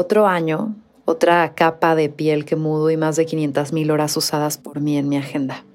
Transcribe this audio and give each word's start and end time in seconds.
Otro 0.00 0.26
año, 0.26 0.76
otra 1.04 1.54
capa 1.54 1.94
de 1.94 2.08
piel 2.08 2.46
que 2.46 2.56
mudo 2.56 2.90
y 2.90 2.96
más 2.96 3.16
de 3.16 3.26
500 3.26 3.74
mil 3.74 3.90
horas 3.90 4.16
usadas 4.16 4.56
por 4.56 4.80
mí 4.80 4.96
en 4.96 5.10
mi 5.10 5.18
agenda. 5.18 5.66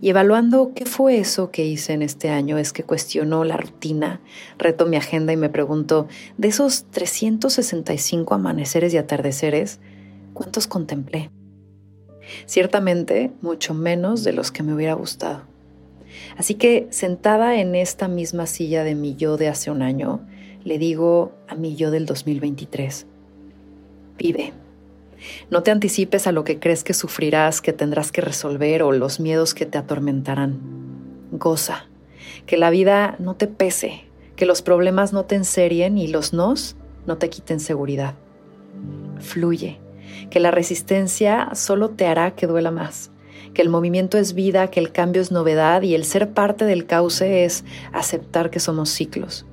Y 0.00 0.08
evaluando 0.08 0.72
qué 0.74 0.86
fue 0.86 1.18
eso 1.18 1.50
que 1.50 1.66
hice 1.66 1.92
en 1.92 2.00
este 2.00 2.30
año, 2.30 2.56
es 2.56 2.72
que 2.72 2.82
cuestionó 2.82 3.44
la 3.44 3.58
rutina, 3.58 4.22
reto 4.56 4.86
mi 4.86 4.96
agenda 4.96 5.34
y 5.34 5.36
me 5.36 5.50
pregunto, 5.50 6.08
de 6.38 6.48
esos 6.48 6.86
365 6.92 8.32
amaneceres 8.32 8.94
y 8.94 8.96
atardeceres, 8.96 9.80
¿cuántos 10.32 10.66
contemplé? 10.66 11.30
Ciertamente, 12.46 13.32
mucho 13.42 13.74
menos 13.74 14.24
de 14.24 14.32
los 14.32 14.50
que 14.50 14.62
me 14.62 14.72
hubiera 14.72 14.94
gustado. 14.94 15.42
Así 16.38 16.54
que, 16.54 16.86
sentada 16.88 17.60
en 17.60 17.74
esta 17.74 18.08
misma 18.08 18.46
silla 18.46 18.82
de 18.82 18.94
mi 18.94 19.14
yo 19.14 19.36
de 19.36 19.48
hace 19.48 19.70
un 19.70 19.82
año, 19.82 20.26
le 20.64 20.78
digo 20.78 21.32
a 21.46 21.54
mi 21.54 21.76
yo 21.76 21.90
del 21.90 22.06
2023, 22.06 23.06
vive 24.16 24.52
no 25.50 25.62
te 25.62 25.70
anticipes 25.70 26.26
a 26.26 26.32
lo 26.32 26.44
que 26.44 26.58
crees 26.58 26.84
que 26.84 26.94
sufrirás, 26.94 27.60
que 27.60 27.72
tendrás 27.72 28.12
que 28.12 28.20
resolver 28.20 28.82
o 28.82 28.92
los 28.92 29.20
miedos 29.20 29.54
que 29.54 29.66
te 29.66 29.78
atormentarán. 29.78 30.58
Goza, 31.32 31.86
que 32.46 32.56
la 32.56 32.70
vida 32.70 33.16
no 33.18 33.34
te 33.36 33.46
pese, 33.46 34.04
que 34.36 34.46
los 34.46 34.62
problemas 34.62 35.12
no 35.12 35.24
te 35.24 35.34
enserien 35.34 35.98
y 35.98 36.08
los 36.08 36.32
nos 36.32 36.76
no 37.06 37.18
te 37.18 37.30
quiten 37.30 37.60
seguridad. 37.60 38.14
Fluye, 39.20 39.78
que 40.30 40.40
la 40.40 40.50
resistencia 40.50 41.50
solo 41.54 41.90
te 41.90 42.06
hará 42.06 42.32
que 42.32 42.46
duela 42.46 42.70
más, 42.70 43.10
que 43.54 43.62
el 43.62 43.68
movimiento 43.68 44.18
es 44.18 44.34
vida, 44.34 44.68
que 44.68 44.80
el 44.80 44.92
cambio 44.92 45.22
es 45.22 45.30
novedad 45.30 45.82
y 45.82 45.94
el 45.94 46.04
ser 46.04 46.32
parte 46.32 46.64
del 46.64 46.86
cauce 46.86 47.44
es 47.44 47.64
aceptar 47.92 48.50
que 48.50 48.60
somos 48.60 48.90
ciclos. 48.90 49.46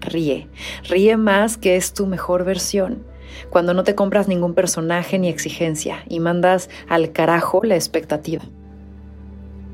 Ríe, 0.00 0.48
ríe 0.88 1.16
más 1.16 1.56
que 1.56 1.76
es 1.76 1.94
tu 1.94 2.06
mejor 2.06 2.44
versión 2.44 3.11
cuando 3.50 3.74
no 3.74 3.84
te 3.84 3.94
compras 3.94 4.28
ningún 4.28 4.54
personaje 4.54 5.18
ni 5.18 5.28
exigencia 5.28 6.04
y 6.08 6.20
mandas 6.20 6.68
al 6.88 7.12
carajo 7.12 7.62
la 7.64 7.74
expectativa. 7.74 8.42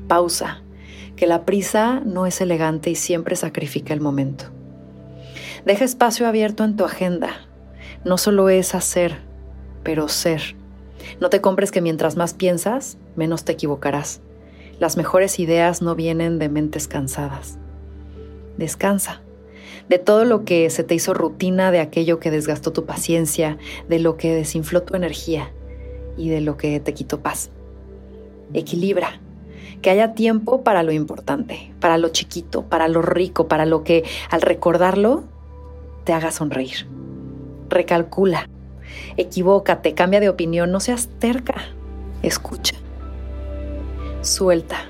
Pausa, 0.07 0.61
que 1.15 1.27
la 1.27 1.45
prisa 1.45 2.01
no 2.05 2.25
es 2.25 2.41
elegante 2.41 2.89
y 2.89 2.95
siempre 2.95 3.35
sacrifica 3.35 3.93
el 3.93 4.01
momento. 4.01 4.45
Deja 5.65 5.85
espacio 5.85 6.27
abierto 6.27 6.63
en 6.63 6.75
tu 6.75 6.85
agenda. 6.85 7.47
No 8.05 8.17
solo 8.17 8.49
es 8.49 8.75
hacer, 8.75 9.17
pero 9.83 10.07
ser. 10.07 10.55
No 11.19 11.29
te 11.29 11.41
compres 11.41 11.71
que 11.71 11.81
mientras 11.81 12.15
más 12.15 12.33
piensas, 12.33 12.97
menos 13.15 13.43
te 13.43 13.51
equivocarás. 13.51 14.21
Las 14.79 14.95
mejores 14.95 15.39
ideas 15.39 15.81
no 15.81 15.95
vienen 15.95 16.39
de 16.39 16.49
mentes 16.49 16.87
cansadas. 16.87 17.57
Descansa 18.57 19.21
de 19.87 19.99
todo 19.99 20.25
lo 20.25 20.45
que 20.45 20.69
se 20.69 20.83
te 20.83 20.95
hizo 20.95 21.13
rutina, 21.13 21.71
de 21.71 21.79
aquello 21.79 22.19
que 22.19 22.31
desgastó 22.31 22.71
tu 22.71 22.85
paciencia, 22.85 23.57
de 23.87 23.99
lo 23.99 24.17
que 24.17 24.33
desinfló 24.33 24.83
tu 24.83 24.95
energía 24.95 25.51
y 26.17 26.29
de 26.29 26.41
lo 26.41 26.57
que 26.57 26.79
te 26.79 26.93
quitó 26.93 27.21
paz. 27.21 27.49
Equilibra, 28.53 29.19
que 29.81 29.89
haya 29.89 30.13
tiempo 30.13 30.63
para 30.63 30.83
lo 30.83 30.91
importante, 30.91 31.71
para 31.79 31.97
lo 31.97 32.09
chiquito, 32.09 32.63
para 32.63 32.87
lo 32.87 33.01
rico, 33.01 33.47
para 33.47 33.65
lo 33.65 33.83
que 33.83 34.03
al 34.29 34.41
recordarlo 34.41 35.23
te 36.03 36.13
haga 36.13 36.31
sonreír. 36.31 36.87
Recalcula, 37.69 38.49
equivócate, 39.17 39.93
cambia 39.93 40.19
de 40.19 40.29
opinión, 40.29 40.71
no 40.71 40.79
seas 40.79 41.09
terca, 41.19 41.55
escucha, 42.23 42.75
suelta 44.21 44.89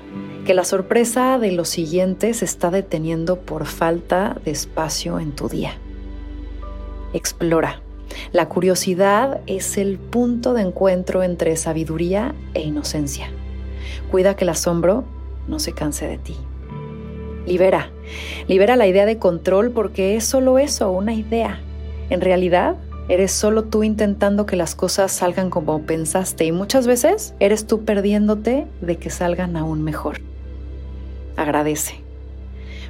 que 0.50 0.54
la 0.54 0.64
sorpresa 0.64 1.38
de 1.38 1.52
lo 1.52 1.64
siguiente 1.64 2.34
se 2.34 2.44
está 2.44 2.72
deteniendo 2.72 3.36
por 3.36 3.66
falta 3.66 4.36
de 4.44 4.50
espacio 4.50 5.20
en 5.20 5.30
tu 5.30 5.48
día. 5.48 5.74
Explora. 7.12 7.82
La 8.32 8.48
curiosidad 8.48 9.42
es 9.46 9.78
el 9.78 9.96
punto 9.98 10.52
de 10.52 10.62
encuentro 10.62 11.22
entre 11.22 11.54
sabiduría 11.54 12.34
e 12.54 12.62
inocencia. 12.62 13.30
Cuida 14.10 14.34
que 14.34 14.42
el 14.42 14.48
asombro 14.48 15.04
no 15.46 15.60
se 15.60 15.70
canse 15.70 16.08
de 16.08 16.18
ti. 16.18 16.36
Libera. 17.46 17.92
Libera 18.48 18.74
la 18.74 18.88
idea 18.88 19.06
de 19.06 19.18
control 19.18 19.70
porque 19.70 20.16
es 20.16 20.24
solo 20.24 20.58
eso, 20.58 20.90
una 20.90 21.14
idea. 21.14 21.60
En 22.08 22.20
realidad, 22.20 22.74
eres 23.08 23.30
solo 23.30 23.66
tú 23.66 23.84
intentando 23.84 24.46
que 24.46 24.56
las 24.56 24.74
cosas 24.74 25.12
salgan 25.12 25.48
como 25.48 25.82
pensaste 25.82 26.44
y 26.44 26.50
muchas 26.50 26.88
veces 26.88 27.34
eres 27.38 27.68
tú 27.68 27.84
perdiéndote 27.84 28.66
de 28.80 28.96
que 28.96 29.10
salgan 29.10 29.56
aún 29.56 29.84
mejor 29.84 30.20
agradece, 31.50 31.94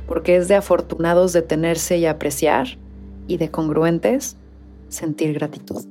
porque 0.06 0.36
es 0.36 0.48
de 0.48 0.54
afortunados 0.54 1.32
detenerse 1.32 1.96
y 1.96 2.04
apreciar 2.04 2.76
y 3.26 3.38
de 3.38 3.50
congruentes 3.50 4.36
sentir 4.88 5.32
gratitud. 5.32 5.84